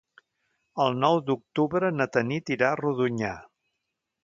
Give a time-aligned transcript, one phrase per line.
[0.85, 3.33] El nou d'octubre na Tanit irà a Rodonyà.